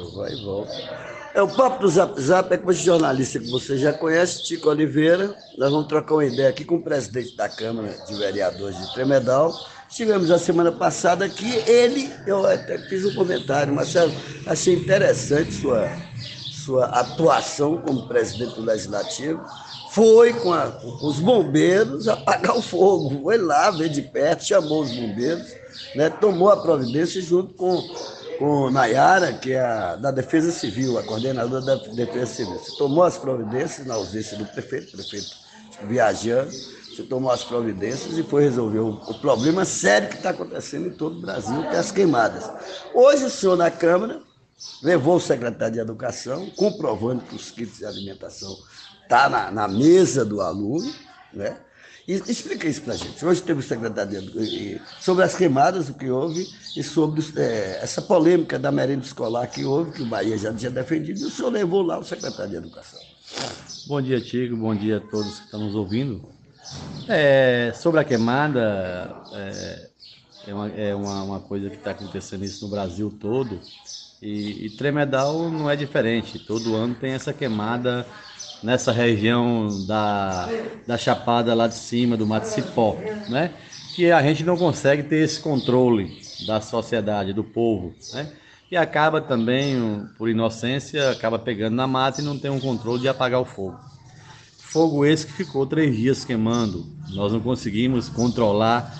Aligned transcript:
vai 0.00 0.32
e 0.32 0.44
volta. 0.44 0.72
É 1.34 1.40
o 1.40 1.48
papo 1.48 1.80
do 1.80 1.88
Zap 1.88 2.20
Zap 2.20 2.52
é 2.52 2.58
com 2.58 2.70
esse 2.70 2.84
jornalista 2.84 3.38
que 3.38 3.50
você 3.50 3.78
já 3.78 3.92
conhece, 3.92 4.44
Tico 4.44 4.68
Oliveira. 4.68 5.34
Nós 5.56 5.70
vamos 5.70 5.86
trocar 5.86 6.14
uma 6.14 6.24
ideia 6.26 6.50
aqui 6.50 6.64
com 6.64 6.76
o 6.76 6.82
presidente 6.82 7.34
da 7.36 7.48
Câmara 7.48 7.88
de 8.06 8.14
Vereadores 8.14 8.76
de 8.78 8.92
Tremedal. 8.92 9.52
Estivemos 9.88 10.30
a 10.30 10.38
semana 10.38 10.72
passada 10.72 11.24
aqui, 11.24 11.54
ele, 11.66 12.10
eu 12.26 12.46
até 12.46 12.78
fiz 12.88 13.04
um 13.04 13.14
comentário, 13.14 13.74
Marcelo, 13.74 14.10
achei 14.46 14.74
interessante 14.74 15.52
sua, 15.52 15.86
sua 16.64 16.86
atuação 16.86 17.76
como 17.78 18.08
presidente 18.08 18.54
do 18.54 18.62
Legislativo. 18.62 19.42
Foi 19.90 20.32
com, 20.32 20.52
a, 20.52 20.68
com 20.68 21.06
os 21.06 21.18
bombeiros 21.20 22.08
apagar 22.08 22.56
o 22.56 22.62
fogo. 22.62 23.22
Foi 23.22 23.36
lá, 23.36 23.70
ver 23.70 23.90
de 23.90 24.00
perto, 24.00 24.44
chamou 24.44 24.82
os 24.82 24.90
bombeiros, 24.90 25.52
né, 25.94 26.08
tomou 26.08 26.50
a 26.50 26.56
providência 26.56 27.20
junto 27.20 27.52
com 27.52 27.82
com 28.42 28.72
Nayara, 28.72 29.32
que 29.34 29.52
é 29.52 29.60
a, 29.60 29.94
da 29.94 30.10
Defesa 30.10 30.50
Civil, 30.50 30.98
a 30.98 31.04
coordenadora 31.04 31.64
da 31.64 31.76
Defesa 31.76 32.26
Civil. 32.26 32.58
Você 32.58 32.76
tomou 32.76 33.04
as 33.04 33.16
providências 33.16 33.86
na 33.86 33.94
ausência 33.94 34.36
do 34.36 34.44
prefeito, 34.44 34.90
prefeito 34.90 35.36
viajando, 35.84 36.50
você 36.50 37.04
tomou 37.04 37.30
as 37.30 37.44
providências 37.44 38.18
e 38.18 38.22
foi 38.24 38.42
resolver 38.42 38.80
o, 38.80 38.94
o 38.94 39.14
problema 39.20 39.64
sério 39.64 40.08
que 40.08 40.16
está 40.16 40.30
acontecendo 40.30 40.88
em 40.88 40.90
todo 40.90 41.18
o 41.18 41.20
Brasil, 41.20 41.62
que 41.62 41.76
é 41.76 41.78
as 41.78 41.92
queimadas. 41.92 42.50
Hoje 42.92 43.26
o 43.26 43.30
senhor 43.30 43.56
na 43.56 43.70
Câmara 43.70 44.20
levou 44.82 45.18
o 45.18 45.20
secretário 45.20 45.74
de 45.74 45.80
Educação, 45.80 46.50
comprovando 46.56 47.22
que 47.22 47.36
os 47.36 47.52
kits 47.52 47.78
de 47.78 47.86
alimentação 47.86 48.50
estão 48.50 49.06
tá 49.08 49.28
na, 49.28 49.52
na 49.52 49.68
mesa 49.68 50.24
do 50.24 50.40
aluno, 50.40 50.92
né? 51.32 51.58
E 52.06 52.14
explica 52.14 52.68
isso 52.68 52.82
para 52.82 52.94
a 52.94 52.96
gente. 52.96 53.24
Hoje 53.24 53.42
teve 53.42 53.60
o 53.60 53.62
secretário 53.62 54.20
sobre 55.00 55.24
as 55.24 55.36
queimadas, 55.36 55.88
o 55.88 55.94
que 55.94 56.10
houve, 56.10 56.48
e 56.76 56.82
sobre 56.82 57.24
é, 57.36 57.78
essa 57.80 58.02
polêmica 58.02 58.58
da 58.58 58.72
merenda 58.72 59.04
escolar 59.04 59.46
que 59.46 59.64
houve, 59.64 59.92
que 59.92 60.02
o 60.02 60.06
Bahia 60.06 60.36
já 60.36 60.52
tinha 60.52 60.70
defendido, 60.70 61.20
e 61.20 61.24
o 61.24 61.30
senhor 61.30 61.50
levou 61.50 61.82
lá 61.82 61.98
o 61.98 62.04
secretário 62.04 62.50
de 62.50 62.56
Educação. 62.56 63.00
Bom 63.86 64.02
dia, 64.02 64.20
Tigo. 64.20 64.56
Bom 64.56 64.74
dia 64.74 64.96
a 64.96 65.00
todos 65.00 65.38
que 65.38 65.44
estão 65.44 65.60
nos 65.60 65.74
ouvindo. 65.74 66.24
É, 67.08 67.72
sobre 67.74 68.00
a 68.00 68.04
queimada, 68.04 69.14
é, 69.32 69.88
é, 70.48 70.54
uma, 70.54 70.68
é 70.70 70.94
uma, 70.94 71.22
uma, 71.22 71.40
coisa 71.40 71.68
que 71.68 71.76
está 71.76 71.92
acontecendo 71.92 72.44
isso 72.44 72.64
no 72.64 72.70
Brasil 72.70 73.14
todo. 73.20 73.60
E, 74.22 74.66
e 74.66 74.70
Tremedal 74.70 75.50
não 75.50 75.68
é 75.68 75.76
diferente. 75.76 76.38
Todo 76.38 76.76
ano 76.76 76.94
tem 76.94 77.12
essa 77.12 77.32
queimada 77.34 78.06
nessa 78.62 78.92
região 78.92 79.84
da, 79.84 80.48
da 80.86 80.96
Chapada 80.96 81.52
lá 81.54 81.66
de 81.66 81.74
cima, 81.74 82.16
do 82.16 82.26
Mato 82.26 82.46
Cipó, 82.46 82.96
né? 83.28 83.52
Que 83.96 84.12
a 84.12 84.22
gente 84.22 84.44
não 84.44 84.56
consegue 84.56 85.02
ter 85.02 85.16
esse 85.24 85.40
controle 85.40 86.22
da 86.46 86.60
sociedade, 86.60 87.32
do 87.32 87.44
povo, 87.44 87.98
né? 88.12 88.32
E 88.70 88.76
acaba 88.76 89.20
também, 89.20 90.08
por 90.16 90.30
inocência, 90.30 91.10
acaba 91.10 91.38
pegando 91.38 91.74
na 91.76 91.86
mata 91.86 92.20
e 92.20 92.24
não 92.24 92.38
tem 92.38 92.50
um 92.50 92.60
controle 92.60 93.02
de 93.02 93.08
apagar 93.08 93.40
o 93.40 93.44
fogo. 93.44 93.84
Fogo 94.56 95.04
esse 95.04 95.26
que 95.26 95.32
ficou 95.32 95.66
três 95.66 95.94
dias 95.96 96.24
queimando. 96.24 96.96
Nós 97.10 97.32
não 97.32 97.40
conseguimos 97.40 98.08
controlar 98.08 98.94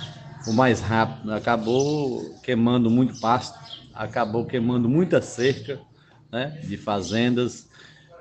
o 0.46 0.52
mais 0.52 0.80
rápido. 0.80 1.32
Acabou 1.32 2.38
queimando 2.42 2.90
muito 2.90 3.14
pasto, 3.14 3.58
acabou 3.94 4.44
queimando 4.44 4.88
muita 4.88 5.20
cerca 5.20 5.80
né, 6.30 6.58
de 6.64 6.76
fazendas, 6.76 7.68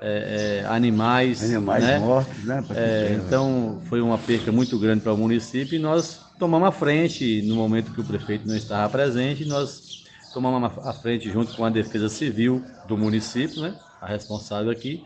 é, 0.00 0.62
é, 0.62 0.66
animais. 0.66 1.42
Animais 1.42 1.84
né? 1.84 1.98
mortos, 1.98 2.44
né? 2.44 2.64
É, 2.74 3.20
então 3.24 3.80
foi 3.88 4.00
uma 4.00 4.18
perca 4.18 4.50
muito 4.50 4.78
grande 4.78 5.00
para 5.00 5.14
o 5.14 5.16
município 5.16 5.76
e 5.76 5.78
nós 5.78 6.20
tomamos 6.38 6.68
a 6.68 6.72
frente 6.72 7.40
no 7.42 7.54
momento 7.54 7.92
que 7.92 8.00
o 8.00 8.04
prefeito 8.04 8.46
não 8.46 8.56
estava 8.56 8.90
presente, 8.90 9.44
nós 9.44 10.04
tomamos 10.34 10.72
a 10.84 10.92
frente 10.92 11.30
junto 11.30 11.54
com 11.54 11.64
a 11.64 11.70
Defesa 11.70 12.08
Civil 12.08 12.64
do 12.88 12.98
município, 12.98 13.62
né? 13.62 13.74
A 14.00 14.06
responsável 14.06 14.70
aqui. 14.70 15.04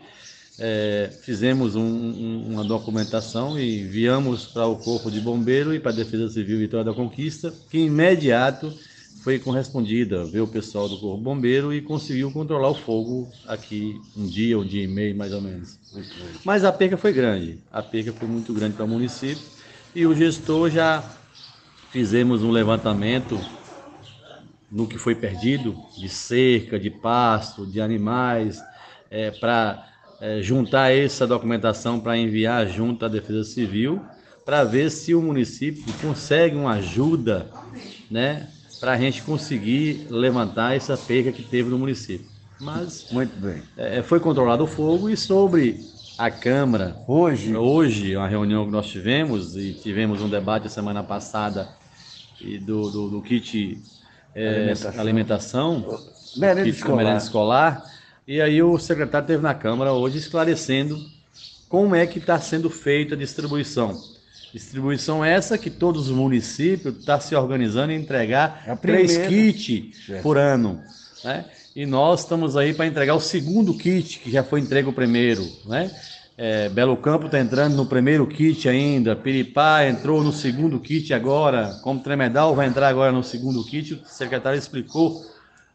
É, 0.59 1.11
fizemos 1.21 1.75
um, 1.75 1.83
um, 1.83 2.47
uma 2.53 2.63
documentação 2.63 3.59
e 3.59 3.81
enviamos 3.81 4.47
para 4.47 4.65
o 4.65 4.75
Corpo 4.75 5.11
de 5.11 5.19
Bombeiro 5.21 5.75
e 5.75 5.79
para 5.79 5.91
a 5.91 5.95
Defesa 5.95 6.27
Civil 6.29 6.57
Vitória 6.57 6.85
da 6.85 6.93
Conquista, 6.93 7.53
que 7.69 7.77
imediato 7.77 8.73
foi 9.27 9.39
correspondida, 9.39 10.23
veio 10.23 10.45
o 10.45 10.47
pessoal 10.47 10.87
do 10.87 10.97
Corpo 10.97 11.21
Bombeiro 11.21 11.73
e 11.73 11.81
conseguiu 11.81 12.31
controlar 12.31 12.69
o 12.69 12.73
fogo 12.73 13.29
aqui 13.45 13.99
um 14.15 14.25
dia, 14.25 14.57
um 14.57 14.63
dia 14.65 14.85
e 14.85 14.87
meio 14.87 15.17
mais 15.17 15.33
ou 15.33 15.41
menos. 15.41 15.77
Mas 16.45 16.63
a 16.63 16.71
perca 16.71 16.95
foi 16.95 17.11
grande, 17.11 17.59
a 17.69 17.83
perca 17.83 18.13
foi 18.13 18.25
muito 18.25 18.53
grande 18.53 18.77
para 18.77 18.85
o 18.85 18.87
município 18.87 19.43
e 19.93 20.05
o 20.05 20.15
gestor 20.15 20.69
já 20.69 21.03
fizemos 21.91 22.41
um 22.41 22.51
levantamento 22.51 23.37
no 24.71 24.87
que 24.87 24.97
foi 24.97 25.13
perdido 25.13 25.75
de 25.97 26.07
cerca, 26.07 26.79
de 26.79 26.89
pasto, 26.89 27.65
de 27.65 27.81
animais, 27.81 28.63
é, 29.11 29.29
para 29.29 29.89
é, 30.21 30.41
juntar 30.41 30.93
essa 30.93 31.27
documentação 31.27 31.99
para 31.99 32.17
enviar 32.17 32.65
junto 32.69 33.03
à 33.03 33.09
Defesa 33.09 33.43
Civil 33.43 33.99
para 34.45 34.63
ver 34.63 34.89
se 34.89 35.13
o 35.13 35.21
município 35.21 35.83
consegue 36.01 36.55
uma 36.55 36.75
ajuda, 36.75 37.49
né, 38.09 38.47
para 38.79 38.93
a 38.93 38.97
gente 38.97 39.21
conseguir 39.23 40.07
levantar 40.09 40.75
essa 40.75 40.97
perca 40.97 41.31
que 41.31 41.43
teve 41.43 41.69
no 41.69 41.77
município. 41.77 42.27
Mas 42.59 43.07
muito 43.11 43.39
bem. 43.39 43.61
É, 43.75 44.01
foi 44.01 44.19
controlado 44.19 44.63
o 44.63 44.67
fogo 44.67 45.09
e 45.09 45.17
sobre 45.17 45.79
a 46.17 46.31
Câmara 46.31 46.95
hoje 47.07 47.55
hoje 47.55 48.17
uma 48.17 48.27
reunião 48.27 48.65
que 48.65 48.71
nós 48.71 48.87
tivemos 48.87 49.55
e 49.55 49.73
tivemos 49.73 50.19
um 50.19 50.27
debate 50.27 50.67
semana 50.67 51.03
passada 51.03 51.69
e 52.41 52.57
do, 52.57 52.89
do, 52.89 53.09
do 53.09 53.21
kit 53.21 53.79
é, 54.33 54.49
alimentação, 54.49 54.99
alimentação 54.99 55.99
merenda, 56.37 56.69
escolar. 56.69 56.97
merenda 56.97 57.17
escolar 57.17 57.83
e 58.27 58.41
aí 58.41 58.63
o 58.63 58.79
secretário 58.79 59.25
esteve 59.25 59.43
na 59.43 59.53
Câmara 59.53 59.93
hoje 59.93 60.17
esclarecendo 60.17 60.99
como 61.69 61.93
é 61.93 62.07
que 62.07 62.17
está 62.17 62.39
sendo 62.39 62.67
feita 62.67 63.13
a 63.13 63.17
distribuição 63.17 63.95
Distribuição 64.53 65.23
essa 65.23 65.57
que 65.57 65.69
todos 65.69 66.09
os 66.09 66.15
municípios 66.15 66.97
estão 66.97 67.17
tá 67.17 67.19
se 67.19 67.35
organizando 67.35 67.91
em 67.91 67.99
entregar 67.99 68.77
três 68.81 69.17
kits 69.17 70.21
por 70.21 70.37
ano. 70.37 70.81
Né? 71.23 71.45
E 71.75 71.85
nós 71.85 72.21
estamos 72.21 72.55
aí 72.55 72.73
para 72.73 72.87
entregar 72.87 73.15
o 73.15 73.19
segundo 73.19 73.73
kit, 73.77 74.19
que 74.19 74.31
já 74.31 74.43
foi 74.43 74.61
entregue 74.61 74.89
o 74.89 74.93
primeiro. 74.93 75.45
Né? 75.65 75.91
É, 76.37 76.69
Belo 76.69 76.95
Campo 76.97 77.25
está 77.25 77.39
entrando 77.39 77.75
no 77.75 77.85
primeiro 77.85 78.25
kit 78.27 78.69
ainda, 78.69 79.15
Piripá 79.15 79.85
entrou 79.85 80.23
no 80.23 80.31
segundo 80.31 80.79
kit 80.79 81.13
agora, 81.13 81.79
como 81.83 81.99
Tremedal 81.99 82.55
vai 82.55 82.67
entrar 82.67 82.87
agora 82.87 83.11
no 83.11 83.23
segundo 83.23 83.63
kit. 83.65 83.95
O 83.95 84.07
secretário 84.07 84.57
explicou 84.57 85.25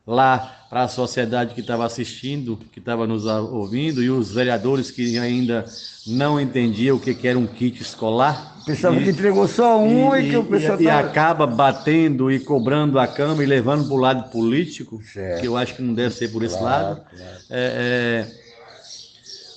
lá 0.07 0.67
para 0.69 0.85
a 0.85 0.89
sociedade 0.89 1.55
que 1.55 1.61
estava 1.61 1.85
assistindo, 1.85 2.59
que 2.73 2.79
estava 2.79 3.07
nos 3.07 3.27
ouvindo, 3.27 4.03
e 4.03 4.11
os 4.11 4.33
vereadores 4.33 4.91
que 4.91 5.19
ainda 5.19 5.65
não 6.07 6.41
entendiam 6.41 6.97
o 6.97 7.01
que, 7.01 7.15
que 7.15 7.29
era 7.29 7.39
um 7.39 7.47
kit 7.47 7.81
escolar. 7.83 8.57
Pensava 8.65 8.97
e, 8.97 9.05
que 9.05 9.11
entregou 9.11 9.47
só 9.47 9.79
um 9.79 10.15
e, 10.17 10.29
e 10.29 10.31
que 10.31 10.37
o 10.37 10.45
pessoal 10.45 10.81
E, 10.81 10.85
tava... 10.85 11.03
e 11.03 11.05
acaba 11.09 11.47
batendo 11.47 12.31
e 12.31 12.41
cobrando 12.41 12.99
a 12.99 13.07
cama 13.07 13.43
e 13.43 13.47
levando 13.47 13.87
para 13.87 13.95
o 13.95 13.99
lado 13.99 14.31
político, 14.31 15.01
certo. 15.03 15.41
que 15.41 15.47
eu 15.47 15.57
acho 15.57 15.75
que 15.75 15.83
não 15.83 15.95
deve 15.95 16.15
ser 16.15 16.29
por 16.29 16.43
esse 16.43 16.57
claro, 16.57 16.85
lado. 16.85 17.03
Claro. 17.15 17.37
É, 17.51 18.27
é, 18.29 18.43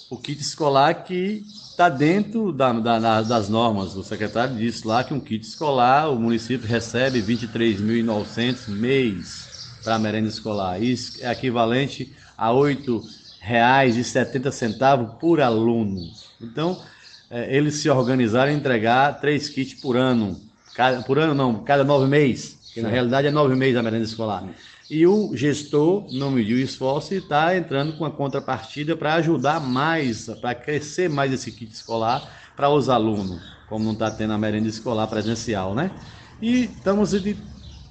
o 0.09 0.17
kit 0.17 0.41
escolar 0.41 1.05
que 1.05 1.44
está 1.69 1.89
dentro 1.89 2.51
da, 2.51 2.72
da, 2.73 3.22
das 3.22 3.50
normas. 3.50 3.95
O 3.95 4.03
secretário 4.03 4.55
disse 4.55 4.85
lá 4.85 5.03
que 5.03 5.13
um 5.13 5.19
kit 5.19 5.45
escolar, 5.45 6.09
o 6.09 6.19
município 6.19 6.67
recebe 6.67 7.22
23.900 7.22 8.67
mês 8.67 9.54
para 9.85 9.96
a 9.96 10.00
merenda 10.00 10.28
escolar. 10.28 10.81
Isso 10.81 11.23
é 11.23 11.31
equivalente 11.31 12.12
a 12.35 12.50
R$ 12.50 12.75
8,70 12.75 15.19
por 15.19 15.40
aluno. 15.40 16.01
Então, 16.41 16.81
é, 17.29 17.56
eles 17.56 17.75
se 17.75 17.88
organizaram 17.90 18.51
em 18.51 18.56
entregar 18.56 19.22
três 19.22 19.47
kits 19.47 19.79
por 19.79 19.96
ano. 19.96 20.41
Cada, 20.73 21.03
por 21.03 21.19
ano 21.19 21.35
não, 21.35 21.63
cada 21.63 21.84
nove 21.84 22.07
meses. 22.07 22.57
Que 22.73 22.81
na 22.81 22.90
realidade 22.90 23.28
é 23.28 23.31
nove 23.31 23.53
meses 23.56 23.78
a 23.78 23.84
merenda 23.84 24.03
escolar. 24.03 24.44
E 24.90 25.06
o 25.07 25.34
gestor 25.35 26.07
não 26.12 26.31
mediu 26.31 26.59
esforço 26.59 27.13
e 27.13 27.17
está 27.17 27.56
entrando 27.56 27.96
com 27.97 28.03
a 28.05 28.11
contrapartida 28.11 28.97
para 28.97 29.14
ajudar 29.16 29.61
mais, 29.61 30.26
para 30.41 30.53
crescer 30.53 31.09
mais 31.09 31.31
esse 31.31 31.49
kit 31.52 31.72
escolar 31.72 32.29
para 32.55 32.70
os 32.70 32.90
alunos, 32.90 33.41
como 33.67 33.85
não 33.85 33.93
está 33.93 34.11
tendo 34.11 34.34
a 34.34 34.38
merenda 34.38 34.67
escolar 34.67 35.08
presencial, 35.08 35.73
né? 35.73 35.90
E 36.41 36.66
estamos 36.66 37.14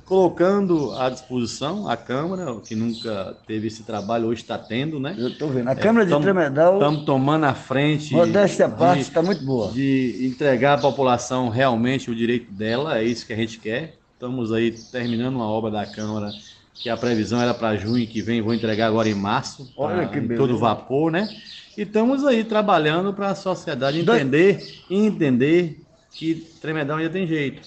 colocando 0.05 0.93
à 0.99 1.09
disposição 1.09 1.89
a 1.89 1.97
Câmara, 1.97 2.55
que 2.61 2.75
nunca 2.75 3.37
teve 3.47 3.69
esse 3.69 3.83
trabalho, 3.83 4.27
hoje 4.27 4.43
está 4.43 4.59
tendo, 4.59 5.01
né? 5.01 5.15
Eu 5.19 5.29
estou 5.29 5.49
vendo. 5.49 5.69
A 5.69 5.75
Câmara 5.75 6.05
é, 6.05 6.15
de 6.15 6.23
Tremedal. 6.23 6.75
Estamos 6.75 7.05
tomando 7.05 7.45
a 7.45 7.55
frente. 7.55 8.13
Modéstia 8.13 8.67
à 8.67 8.69
parte, 8.69 9.03
está 9.03 9.23
muito 9.23 9.45
boa. 9.45 9.73
De 9.73 10.27
entregar 10.27 10.79
à 10.79 10.81
população 10.81 11.49
realmente 11.49 12.11
o 12.11 12.15
direito 12.15 12.53
dela, 12.53 12.99
é 12.99 13.05
isso 13.05 13.27
que 13.27 13.33
a 13.33 13.37
gente 13.37 13.59
quer. 13.59 13.97
Estamos 14.13 14.53
aí 14.53 14.71
terminando 14.71 15.37
uma 15.37 15.49
obra 15.49 15.71
da 15.71 15.87
Câmara, 15.87 16.31
que 16.75 16.89
a 16.89 16.97
previsão 16.97 17.41
era 17.41 17.55
para 17.55 17.77
junho 17.77 18.07
que 18.07 18.21
vem, 18.21 18.43
vou 18.43 18.55
entregar 18.55 18.87
agora 18.87 19.09
em 19.09 19.15
março. 19.15 19.73
Olha 19.77 20.07
que 20.07 20.21
beleza. 20.21 20.37
todo 20.37 20.59
vapor, 20.59 21.11
né? 21.11 21.29
E 21.77 21.83
estamos 21.83 22.25
aí 22.25 22.45
trabalhando 22.45 23.13
para 23.13 23.31
a 23.31 23.35
sociedade 23.35 24.01
entender 24.01 24.83
e 24.89 24.97
entender 24.97 25.81
que 26.13 26.35
Tremedal 26.61 26.99
ainda 26.99 27.11
tem 27.11 27.27
jeito 27.27 27.63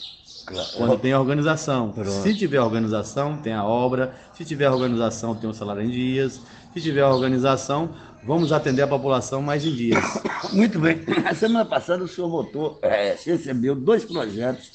Claro. 0.48 0.70
Quando 0.78 0.98
tem 0.98 1.14
organização. 1.14 1.92
Pronto. 1.92 2.10
Se 2.10 2.34
tiver 2.34 2.62
organização, 2.62 3.38
tem 3.38 3.54
a 3.54 3.66
obra. 3.66 4.16
Se 4.34 4.46
tiver 4.46 4.70
organização, 4.70 5.36
tem 5.36 5.50
o 5.50 5.54
salário 5.54 5.82
em 5.82 5.90
dias. 5.90 6.40
Se 6.74 6.82
tiver 6.82 7.04
organização, 7.04 7.94
vamos 8.24 8.54
atender 8.54 8.82
a 8.82 8.88
população 8.88 9.42
mais 9.42 9.66
em 9.66 9.76
dias. 9.76 10.04
Muito 10.54 10.80
bem. 10.80 11.04
A 11.26 11.36
semana 11.36 11.66
passada 11.66 12.04
o 12.04 12.08
senhor 12.08 12.30
votou, 12.30 12.80
é, 12.82 13.16
recebeu 13.26 13.76
dois 13.76 14.06
projetos 14.06 14.72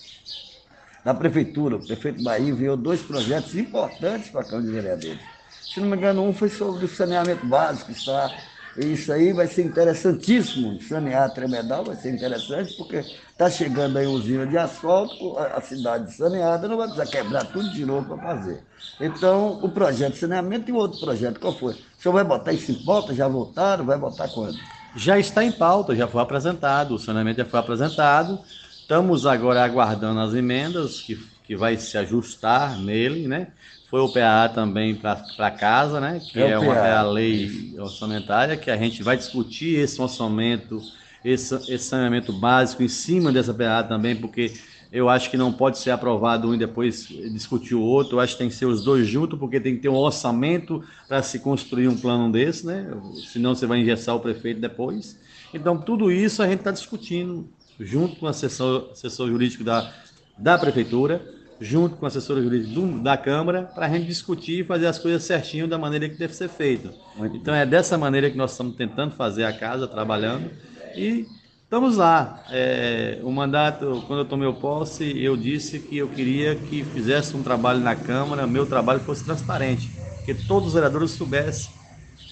da 1.03 1.15
prefeitura. 1.15 1.77
O 1.77 1.87
prefeito 1.87 2.23
Bahia 2.23 2.51
enviou 2.51 2.77
dois 2.77 3.01
projetos 3.01 3.55
importantes 3.57 4.29
para 4.29 4.43
a 4.43 4.45
Câmara 4.45 4.67
de 4.67 4.73
Vereadores. 4.73 5.19
Se 5.63 5.81
não 5.81 5.89
me 5.89 5.97
engano, 5.97 6.23
um 6.23 6.35
foi 6.35 6.51
sobre 6.51 6.85
o 6.85 6.89
saneamento 6.89 7.47
básico, 7.47 7.93
está. 7.93 8.31
Isso 8.75 9.13
aí 9.13 9.33
vai 9.35 9.47
ser 9.49 9.65
interessantíssimo. 9.65 10.81
Sanear 10.81 11.33
Tremedal 11.35 11.85
vai 11.85 11.97
ser 11.97 12.11
interessante, 12.11 12.73
porque 12.73 12.97
está 13.31 13.51
chegando 13.51 13.99
aí 13.99 14.07
usina 14.07 14.47
de 14.47 14.57
asfalto, 14.57 15.37
a 15.39 15.59
a 15.59 15.61
cidade 15.61 16.13
saneada, 16.15 16.67
não 16.69 16.79
vai 16.79 16.87
precisar 16.89 17.07
quebrar 17.11 17.47
tudo 17.47 17.69
de 17.69 17.85
novo 17.85 18.09
para 18.09 18.19
fazer. 18.19 18.67
Então, 18.99 19.59
o 19.63 19.71
projeto 19.71 20.15
de 20.15 20.19
saneamento 20.21 20.71
e 20.71 20.73
o 20.73 20.77
outro 20.77 20.99
projeto, 20.99 21.39
qual 21.41 21.55
foi? 21.59 21.75
O 21.75 21.81
senhor 21.99 22.15
vai 22.15 22.25
botar 22.25 22.53
isso 22.55 22.71
em 22.73 22.83
pauta? 22.83 23.15
Já 23.15 23.29
votaram? 23.29 23.85
Vai 23.85 23.99
votar 23.99 24.31
quando? 24.31 24.67
Já 24.95 25.19
está 25.19 25.43
em 25.45 25.53
pauta, 25.53 25.97
já 25.97 26.07
foi 26.07 26.21
apresentado, 26.23 26.95
o 26.95 26.99
saneamento 26.99 27.39
já 27.39 27.47
foi 27.49 27.59
apresentado. 27.61 28.43
Estamos 28.81 29.25
agora 29.27 29.65
aguardando 29.65 30.21
as 30.21 30.35
emendas, 30.35 31.01
que, 31.01 31.17
que 31.43 31.57
vai 31.57 31.77
se 31.79 31.97
ajustar 31.97 32.79
nele, 32.79 33.27
né? 33.27 33.55
Foi 33.93 34.01
o 34.01 34.09
PAA 34.09 34.49
também 34.49 34.95
para 34.95 35.51
casa, 35.51 36.01
né? 36.01 36.19
Que 36.19 36.41
É 36.41 36.53
é, 36.53 36.59
uma, 36.59 36.75
é 36.75 36.93
a 36.93 37.03
lei 37.03 37.75
orçamentária, 37.79 38.57
que 38.57 38.71
a 38.71 38.77
gente 38.79 39.03
vai 39.03 39.19
discutir 39.19 39.79
esse 39.79 40.01
orçamento, 40.01 40.81
esse, 41.23 41.55
esse 41.71 41.85
saneamento 41.85 42.33
básico 42.33 42.83
em 42.83 42.89
cima 42.89 43.31
dessa 43.31 43.53
PAA 43.53 43.83
também, 43.83 44.17
porque 44.17 44.51
eu 44.91 45.11
acho 45.11 45.31
que 45.31 45.37
não 45.37 45.53
pode 45.53 45.77
ser 45.77 45.91
aprovado 45.91 46.49
um 46.49 46.55
e 46.55 46.59
depois 46.59 47.07
discutir 47.07 47.75
o 47.75 47.83
outro. 47.83 48.17
Eu 48.17 48.21
acho 48.21 48.33
que 48.33 48.39
tem 48.39 48.49
que 48.49 48.55
ser 48.55 48.65
os 48.65 48.83
dois 48.83 49.07
juntos, 49.07 49.39
porque 49.39 49.61
tem 49.61 49.77
que 49.77 49.83
ter 49.83 49.91
um 49.91 49.97
orçamento 49.97 50.83
para 51.07 51.23
se 51.23 51.39
construir 51.41 51.89
um 51.89 51.97
plano 51.99 52.33
desse, 52.33 52.65
né? 52.65 52.91
Senão 53.31 53.55
você 53.55 53.67
vai 53.67 53.81
engessar 53.81 54.17
o 54.17 54.21
prefeito 54.21 54.59
depois. 54.59 55.19
Então, 55.53 55.77
tudo 55.77 56.11
isso 56.11 56.43
a 56.43 56.47
gente 56.47 56.61
está 56.61 56.71
discutindo 56.71 57.47
junto 57.79 58.17
com 58.17 58.25
o 58.25 58.29
assessor, 58.31 58.89
assessor 58.93 59.29
jurídico 59.29 59.63
da, 59.63 59.93
da 60.39 60.57
prefeitura, 60.57 61.21
junto 61.63 61.97
com 61.97 62.05
o 62.05 62.09
assessor 62.09 62.43
jurídico 62.43 62.75
do- 62.75 63.03
da 63.03 63.17
Câmara, 63.17 63.63
para 63.63 63.87
a 63.87 63.89
gente 63.89 64.07
discutir 64.07 64.61
e 64.61 64.65
fazer 64.65 64.87
as 64.87 64.99
coisas 64.99 65.23
certinho 65.23 65.69
da 65.69 65.79
maneira 65.79 66.09
que 66.09 66.17
deve 66.17 66.35
ser 66.35 66.49
feito. 66.49 66.91
Então, 67.33 67.55
é 67.55 67.65
dessa 67.65 67.97
maneira 67.97 68.29
que 68.31 68.37
nós 68.37 68.51
estamos 68.51 68.75
tentando 68.75 69.15
fazer 69.15 69.45
a 69.45 69.53
casa, 69.53 69.87
trabalhando, 69.87 70.51
e 70.97 71.25
estamos 71.63 71.97
lá. 71.97 72.45
É, 72.51 73.21
o 73.23 73.31
mandato, 73.31 74.03
quando 74.07 74.21
eu 74.21 74.25
tomei 74.25 74.49
o 74.49 74.55
posse, 74.55 75.17
eu 75.23 75.37
disse 75.37 75.79
que 75.79 75.99
eu 75.99 76.09
queria 76.09 76.57
que 76.57 76.83
fizesse 76.83 77.37
um 77.37 77.43
trabalho 77.43 77.79
na 77.81 77.95
Câmara, 77.95 78.47
meu 78.47 78.67
trabalho 78.67 79.01
fosse 79.01 79.25
transparente, 79.25 79.89
que 80.25 80.35
todos 80.35 80.69
os 80.69 80.75
vereadores 80.75 81.13
soubessem 81.13 81.71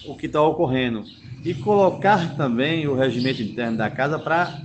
o 0.07 0.15
que 0.15 0.25
está 0.25 0.41
ocorrendo. 0.41 1.03
E 1.43 1.53
colocar 1.55 2.35
também 2.35 2.87
o 2.87 2.95
regimento 2.95 3.41
interno 3.41 3.77
da 3.77 3.89
casa 3.89 4.19
para 4.19 4.61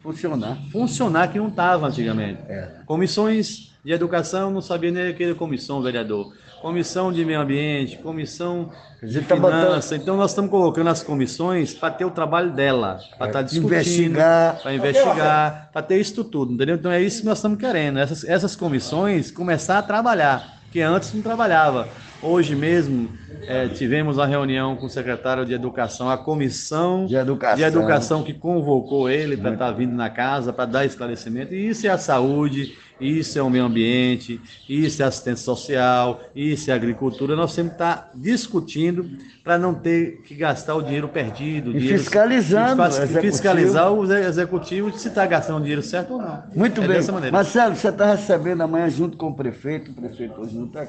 Funcionar. 0.00 0.58
funcionar 0.72 1.28
que 1.28 1.38
não 1.38 1.46
estava 1.48 1.86
antigamente. 1.86 2.40
É. 2.48 2.80
Comissões 2.84 3.71
de 3.84 3.92
educação, 3.92 4.50
não 4.50 4.60
sabia 4.60 4.90
nem 4.90 5.08
aquele 5.08 5.34
comissão, 5.34 5.82
vereador. 5.82 6.32
Comissão 6.60 7.12
de 7.12 7.24
meio 7.24 7.40
ambiente, 7.40 7.96
comissão 7.98 8.70
de 9.02 9.20
tá 9.22 9.34
botando- 9.34 9.66
finanças. 9.66 9.92
Então 10.00 10.16
nós 10.16 10.30
estamos 10.30 10.48
colocando 10.48 10.88
as 10.88 11.02
comissões 11.02 11.74
para 11.74 11.90
ter 11.92 12.04
o 12.04 12.10
trabalho 12.10 12.52
dela, 12.52 13.00
para 13.18 13.26
estar 13.26 13.42
discutindo, 13.42 13.72
Investigar. 13.74 14.60
para 14.62 14.74
investigar, 14.74 15.70
para 15.72 15.82
ter 15.82 15.98
isso 15.98 16.22
tudo, 16.22 16.52
entendeu? 16.52 16.76
Então 16.76 16.92
é 16.92 17.02
isso 17.02 17.20
que 17.22 17.26
nós 17.26 17.38
estamos 17.38 17.58
querendo. 17.58 17.98
Essas, 17.98 18.22
essas 18.22 18.54
comissões 18.54 19.32
começar 19.32 19.78
a 19.78 19.82
trabalhar, 19.82 20.58
que 20.70 20.80
antes 20.80 21.12
não 21.12 21.20
trabalhava. 21.20 21.88
Hoje 22.22 22.54
mesmo 22.54 23.08
eh, 23.48 23.66
tivemos 23.74 24.16
uma 24.16 24.26
reunião 24.26 24.76
com 24.76 24.86
o 24.86 24.88
secretário 24.88 25.44
de 25.44 25.52
Educação, 25.52 26.08
a 26.08 26.16
comissão 26.16 27.06
De 27.06 27.16
educação. 27.16 27.56
de 27.56 27.62
educação 27.64 28.22
que 28.22 28.32
convocou 28.32 29.10
ele 29.10 29.36
para 29.36 29.54
estar 29.54 29.72
vindo 29.72 29.96
na 29.96 30.08
casa, 30.08 30.52
para 30.52 30.66
dar 30.66 30.84
esclarecimento. 30.84 31.52
E 31.52 31.68
isso 31.70 31.84
é 31.84 31.90
a 31.90 31.98
saúde, 31.98 32.78
isso 33.02 33.38
é 33.38 33.42
o 33.42 33.50
meio 33.50 33.64
ambiente, 33.64 34.40
isso 34.68 35.02
é 35.02 35.06
assistência 35.06 35.44
social, 35.44 36.20
isso 36.34 36.70
é 36.70 36.74
agricultura. 36.74 37.34
Nós 37.36 37.52
sempre 37.52 37.76
tá 37.76 38.08
discutindo 38.14 39.10
para 39.42 39.58
não 39.58 39.74
ter 39.74 40.22
que 40.22 40.34
gastar 40.34 40.74
o 40.76 40.82
dinheiro 40.82 41.08
perdido. 41.08 41.70
E 41.70 41.78
dinheiro- 41.80 41.98
fiscalizando 41.98 42.82
executivo. 42.84 43.20
fiscalizar 43.20 43.92
o 43.92 44.04
exe- 44.04 44.28
executivo 44.28 44.92
se 44.96 45.08
está 45.08 45.26
gastando 45.26 45.56
o 45.58 45.60
dinheiro 45.60 45.82
certo 45.82 46.14
ou 46.14 46.22
não. 46.22 46.42
Muito 46.54 46.80
é 46.80 46.86
bem. 46.86 46.96
Dessa 46.98 47.12
maneira. 47.12 47.36
Marcelo, 47.36 47.74
você 47.74 47.88
está 47.88 48.14
recebendo 48.14 48.60
amanhã 48.62 48.88
junto 48.88 49.16
com 49.16 49.28
o 49.28 49.34
prefeito, 49.34 49.90
o 49.90 49.94
prefeito 49.94 50.40
hoje 50.40 50.56
não 50.56 50.66
está 50.66 50.86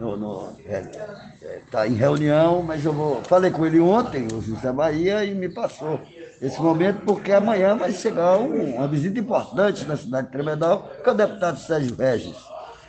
no, 0.00 0.16
no- 0.16 0.52
é, 0.66 0.82
é, 1.42 1.60
tá 1.70 1.86
em 1.86 1.94
reunião, 1.94 2.62
mas 2.62 2.84
eu 2.84 2.92
vou. 2.92 3.22
Falei 3.22 3.50
com 3.50 3.64
ele 3.64 3.78
ontem, 3.78 4.26
o 4.32 4.40
José 4.40 4.72
Bahia, 4.72 5.24
e 5.24 5.34
me 5.34 5.48
passou 5.48 6.00
esse 6.42 6.60
momento, 6.60 7.00
porque 7.06 7.32
amanhã 7.32 7.76
vai 7.76 7.92
chegar 7.92 8.36
um- 8.38 8.74
uma 8.76 8.88
visita 8.88 9.18
importante 9.20 9.86
na 9.86 9.96
cidade 9.96 10.26
de 10.26 10.32
Tremedal, 10.32 10.90
que 11.02 11.08
é 11.08 11.12
o 11.12 11.14
deputado 11.14 11.58
Sérgio 11.58 11.94
Regis. 11.96 12.36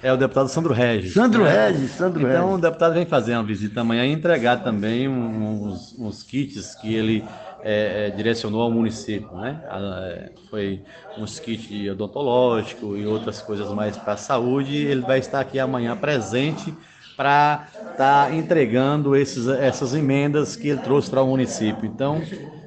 É 0.01 0.11
o 0.11 0.17
deputado 0.17 0.49
Sandro 0.49 0.73
Regis. 0.73 1.13
Sandro 1.13 1.43
né? 1.43 1.67
Regis, 1.67 1.91
Sandro 1.91 2.19
Então, 2.27 2.45
o 2.45 2.47
Regis. 2.49 2.61
deputado 2.61 2.93
vem 2.95 3.05
fazer 3.05 3.33
uma 3.35 3.43
visita 3.43 3.81
amanhã 3.81 4.05
e 4.05 4.11
entregar 4.11 4.61
também 4.63 5.07
uns, 5.07 5.95
uns 5.97 6.23
kits 6.23 6.75
que 6.75 6.93
ele 6.93 7.23
é, 7.63 8.07
é, 8.07 8.09
direcionou 8.09 8.61
ao 8.61 8.69
município, 8.69 9.31
né? 9.37 9.61
Ah, 9.69 10.01
é, 10.03 10.31
foi 10.49 10.81
uns 11.17 11.39
kits 11.39 11.69
de 11.69 11.89
odontológico 11.89 12.97
e 12.97 13.05
outras 13.07 13.41
coisas 13.41 13.69
mais 13.71 13.95
para 13.95 14.13
a 14.13 14.17
saúde. 14.17 14.75
Ele 14.75 14.99
vai 14.99 15.19
estar 15.19 15.39
aqui 15.39 15.57
amanhã 15.57 15.95
presente 15.95 16.73
para 17.15 17.67
estar 17.91 18.33
entregando 18.33 19.15
esses, 19.15 19.47
essas 19.47 19.93
emendas 19.93 20.57
que 20.57 20.67
ele 20.69 20.81
trouxe 20.81 21.09
para 21.09 21.21
o 21.21 21.27
município. 21.27 21.85
Então, 21.85 22.21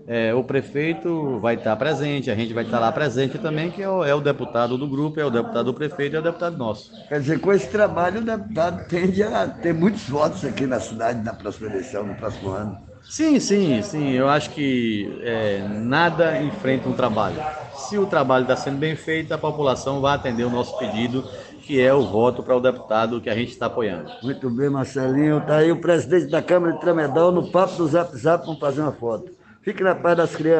é, 0.07 0.33
o 0.35 0.45
prefeito 0.45 1.41
vai 1.41 1.57
estar 1.57 1.75
presente, 1.77 2.31
a 2.31 2.35
gente 2.35 2.55
vai 2.55 2.65
estar 2.65 2.79
lá 2.79 2.93
presente 2.93 3.39
também, 3.39 3.71
que 3.71 3.83
é 3.83 3.89
o, 3.89 4.05
é 4.05 4.15
o 4.15 4.21
deputado 4.21 4.79
do 4.79 4.87
grupo, 4.87 5.19
é 5.19 5.25
o 5.25 5.31
deputado 5.31 5.65
do 5.65 5.75
prefeito 5.75 6.15
e 6.15 6.17
é 6.17 6.21
o 6.21 6.23
deputado 6.23 6.57
nosso. 6.57 6.93
Quer 7.09 7.21
dizer, 7.21 7.41
com 7.41 7.53
esse 7.53 7.69
trabalho, 7.69 8.21
o 8.21 8.25
deputado 8.25 8.87
tende 8.89 9.23
a 9.23 9.49
ter 9.49 9.75
muitos 9.75 10.09
votos 10.09 10.45
aqui 10.45 10.67
na 10.67 10.79
cidade 10.79 11.23
na 11.25 11.35
próxima 11.35 11.69
eleição, 11.69 12.07
no 12.07 12.15
próximo 12.15 12.51
ano. 12.51 12.79
Sim, 13.03 13.39
sim, 13.39 13.83
sim. 13.83 14.13
Eu 14.13 14.29
acho 14.29 14.51
que 14.51 15.21
é, 15.23 15.67
nada 15.69 16.41
enfrenta 16.43 16.89
um 16.89 16.93
trabalho. 16.93 17.37
Se 17.75 17.97
o 17.99 18.07
trabalho 18.07 18.43
está 18.43 18.57
sendo 18.57 18.79
bem 18.79 18.97
feito, 18.97 19.33
a 19.33 19.39
população 19.39 20.01
vai 20.01 20.15
atender 20.15 20.45
o 20.45 20.51
nosso 20.51 20.77
pedido, 20.79 21.25
que 21.63 21.81
é 21.81 21.93
o 21.95 22.05
voto 22.05 22.43
para 22.43 22.57
o 22.57 22.61
deputado 22.61 23.21
que 23.21 23.31
a 23.31 23.35
gente 23.35 23.51
está 23.51 23.67
apoiando. 23.67 24.11
Muito 24.23 24.51
bem, 24.51 24.69
Marcelinho. 24.69 25.39
Está 25.39 25.59
aí 25.59 25.71
o 25.71 25.81
presidente 25.81 26.31
da 26.31 26.43
Câmara 26.43 26.75
de 26.75 26.81
Tremedal 26.81 27.31
no 27.31 27.51
papo 27.51 27.77
do 27.77 27.87
Zap 27.87 28.17
Zap. 28.17 28.45
Vamos 28.45 28.61
fazer 28.61 28.81
uma 28.81 28.93
foto. 28.93 29.31
Fique 29.67 29.83
na 29.83 29.97
paz 29.97 30.17
das 30.17 30.37
crianças. 30.37 30.55